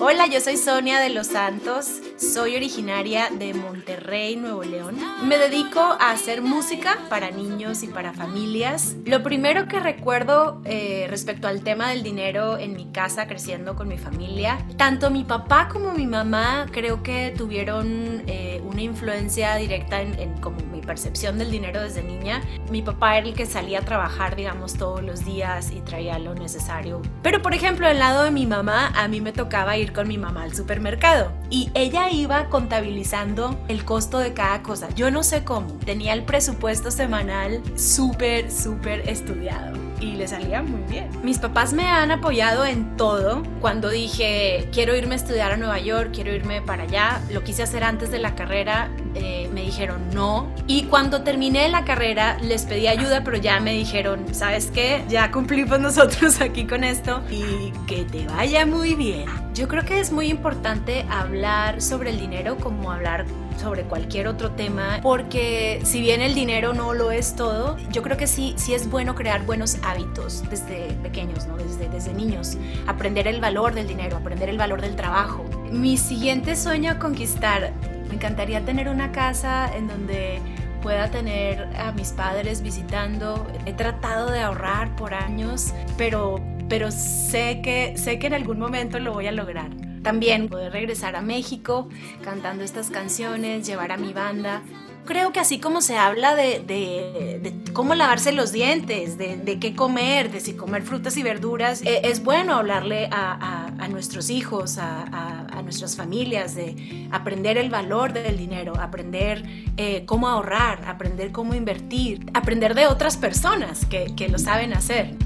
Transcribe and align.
Hola, 0.00 0.28
yo 0.28 0.40
soy 0.40 0.56
Sonia 0.56 1.00
de 1.00 1.08
Los 1.08 1.26
Santos, 1.26 2.00
soy 2.18 2.54
originaria 2.54 3.30
de 3.36 3.52
Monterrey, 3.52 4.36
Nuevo 4.36 4.62
León. 4.62 4.96
Me 5.24 5.38
dedico 5.38 5.80
a 5.80 6.12
hacer 6.12 6.40
música 6.40 6.98
para 7.10 7.32
niños 7.32 7.82
y 7.82 7.88
para 7.88 8.12
familias. 8.12 8.94
Lo 9.04 9.24
primero 9.24 9.66
que 9.66 9.80
recuerdo 9.80 10.62
eh, 10.64 11.08
respecto 11.10 11.48
al 11.48 11.64
tema 11.64 11.90
del 11.90 12.04
dinero 12.04 12.58
en 12.58 12.74
mi 12.74 12.92
casa 12.92 13.26
creciendo 13.26 13.74
con 13.74 13.88
mi 13.88 13.98
familia, 13.98 14.64
tanto 14.76 15.10
mi 15.10 15.24
papá 15.24 15.66
como 15.66 15.92
mi 15.92 16.06
mamá 16.06 16.66
creo 16.70 17.02
que 17.02 17.34
tuvieron 17.36 18.22
eh, 18.28 18.62
una 18.64 18.82
influencia 18.82 19.56
directa 19.56 20.00
en, 20.00 20.16
en 20.20 20.40
como 20.40 20.58
mi 20.70 20.77
percepción 20.88 21.38
del 21.38 21.52
dinero 21.52 21.80
desde 21.80 22.02
niña. 22.02 22.42
Mi 22.70 22.82
papá 22.82 23.18
era 23.18 23.28
el 23.28 23.34
que 23.34 23.46
salía 23.46 23.78
a 23.78 23.82
trabajar, 23.82 24.34
digamos, 24.34 24.74
todos 24.74 25.04
los 25.04 25.24
días 25.24 25.70
y 25.70 25.80
traía 25.82 26.18
lo 26.18 26.34
necesario. 26.34 27.02
Pero 27.22 27.42
por 27.42 27.54
ejemplo, 27.54 27.86
al 27.86 28.00
lado 28.00 28.24
de 28.24 28.32
mi 28.32 28.46
mamá, 28.46 28.88
a 28.96 29.06
mí 29.06 29.20
me 29.20 29.32
tocaba 29.32 29.76
ir 29.76 29.92
con 29.92 30.08
mi 30.08 30.18
mamá 30.18 30.42
al 30.42 30.54
supermercado 30.54 31.30
y 31.50 31.70
ella 31.74 32.10
iba 32.10 32.48
contabilizando 32.48 33.58
el 33.68 33.84
costo 33.84 34.18
de 34.18 34.32
cada 34.32 34.62
cosa. 34.62 34.88
Yo 34.94 35.10
no 35.10 35.22
sé 35.22 35.44
cómo, 35.44 35.68
tenía 35.84 36.12
el 36.12 36.24
presupuesto 36.24 36.90
semanal 36.90 37.62
súper, 37.76 38.50
súper 38.50 39.08
estudiado 39.08 39.78
y 40.00 40.12
le 40.12 40.28
salía 40.28 40.62
muy 40.62 40.82
bien. 40.82 41.08
Mis 41.22 41.38
papás 41.38 41.72
me 41.72 41.86
han 41.86 42.10
apoyado 42.10 42.64
en 42.64 42.96
todo. 42.96 43.42
Cuando 43.60 43.90
dije 43.90 44.68
quiero 44.72 44.96
irme 44.96 45.14
a 45.14 45.16
estudiar 45.16 45.52
a 45.52 45.56
Nueva 45.56 45.78
York, 45.78 46.10
quiero 46.12 46.32
irme 46.32 46.62
para 46.62 46.84
allá, 46.84 47.20
lo 47.32 47.42
quise 47.42 47.62
hacer 47.62 47.84
antes 47.84 48.10
de 48.10 48.18
la 48.18 48.34
carrera, 48.34 48.90
eh, 49.14 49.48
me 49.52 49.62
dijeron 49.62 50.00
no. 50.12 50.52
Y 50.66 50.84
cuando 50.84 51.22
terminé 51.22 51.68
la 51.68 51.84
carrera 51.84 52.38
les 52.42 52.64
pedí 52.64 52.86
ayuda, 52.86 53.24
pero 53.24 53.36
ya 53.36 53.60
me 53.60 53.72
dijeron, 53.72 54.34
¿sabes 54.34 54.70
qué? 54.72 55.04
Ya 55.08 55.30
cumplimos 55.30 55.80
nosotros 55.80 56.40
aquí 56.40 56.66
con 56.66 56.84
esto 56.84 57.22
y 57.30 57.72
que 57.86 58.04
te 58.04 58.26
vaya 58.26 58.66
muy 58.66 58.94
bien. 58.94 59.47
Yo 59.58 59.66
creo 59.66 59.84
que 59.84 59.98
es 59.98 60.12
muy 60.12 60.28
importante 60.28 61.04
hablar 61.10 61.82
sobre 61.82 62.10
el 62.10 62.20
dinero 62.20 62.58
como 62.58 62.92
hablar 62.92 63.26
sobre 63.56 63.82
cualquier 63.82 64.28
otro 64.28 64.52
tema, 64.52 65.00
porque 65.02 65.80
si 65.82 66.00
bien 66.00 66.20
el 66.20 66.32
dinero 66.32 66.74
no 66.74 66.94
lo 66.94 67.10
es 67.10 67.34
todo, 67.34 67.76
yo 67.90 68.04
creo 68.04 68.16
que 68.16 68.28
sí, 68.28 68.54
sí 68.56 68.72
es 68.72 68.88
bueno 68.88 69.16
crear 69.16 69.44
buenos 69.44 69.78
hábitos 69.82 70.48
desde 70.48 70.92
pequeños, 71.02 71.48
¿no? 71.48 71.56
desde, 71.56 71.88
desde 71.88 72.14
niños, 72.14 72.56
aprender 72.86 73.26
el 73.26 73.40
valor 73.40 73.74
del 73.74 73.88
dinero, 73.88 74.18
aprender 74.18 74.48
el 74.48 74.58
valor 74.58 74.80
del 74.80 74.94
trabajo. 74.94 75.44
Mi 75.72 75.96
siguiente 75.96 76.54
sueño 76.54 76.92
a 76.92 77.00
conquistar, 77.00 77.72
me 78.06 78.14
encantaría 78.14 78.64
tener 78.64 78.88
una 78.88 79.10
casa 79.10 79.74
en 79.76 79.88
donde 79.88 80.40
pueda 80.82 81.10
tener 81.10 81.68
a 81.76 81.90
mis 81.90 82.12
padres 82.12 82.62
visitando. 82.62 83.44
He 83.66 83.72
tratado 83.72 84.30
de 84.30 84.38
ahorrar 84.38 84.94
por 84.94 85.14
años, 85.14 85.72
pero, 85.96 86.36
pero 86.68 86.90
sé, 86.90 87.60
que, 87.62 87.96
sé 87.96 88.18
que 88.18 88.26
en 88.26 88.34
algún 88.34 88.58
momento 88.58 88.98
lo 88.98 89.12
voy 89.12 89.26
a 89.26 89.32
lograr. 89.32 89.70
También 90.02 90.48
poder 90.48 90.72
regresar 90.72 91.16
a 91.16 91.22
México 91.22 91.88
cantando 92.22 92.64
estas 92.64 92.90
canciones, 92.90 93.66
llevar 93.66 93.92
a 93.92 93.96
mi 93.96 94.12
banda. 94.12 94.62
Creo 95.04 95.32
que 95.32 95.40
así 95.40 95.58
como 95.58 95.80
se 95.80 95.96
habla 95.96 96.34
de, 96.34 96.60
de, 96.60 97.40
de 97.42 97.72
cómo 97.72 97.94
lavarse 97.94 98.30
los 98.30 98.52
dientes, 98.52 99.16
de, 99.16 99.38
de, 99.38 99.58
qué 99.58 99.74
comer, 99.74 100.30
de 100.30 100.40
si 100.40 100.52
comer 100.52 100.82
frutas 100.82 101.16
y 101.16 101.22
verduras, 101.22 101.80
eh, 101.82 102.02
es 102.04 102.22
bueno 102.22 102.54
hablarle 102.54 103.08
a, 103.10 103.32
a, 103.32 103.84
a 103.84 103.88
nuestros 103.88 104.28
hijos, 104.28 104.76
a, 104.76 105.46
a, 105.46 105.62
nuestras 105.62 105.96
familias, 105.96 106.54
de 106.54 107.08
aprender 107.10 107.56
el 107.56 107.70
valor 107.70 108.12
del 108.12 108.36
dinero, 108.36 108.74
aprender 108.78 109.44
eh, 109.76 110.04
cómo 110.06 110.28
ahorrar, 110.28 110.84
aprender 110.86 111.32
cómo 111.32 111.54
invertir, 111.54 112.30
aprender 112.34 112.74
de 112.74 112.86
otras 112.86 113.16
personas 113.16 113.86
que, 113.86 114.14
que 114.14 114.28
lo 114.28 114.38
saben 114.38 114.72
hacer. 114.74 115.16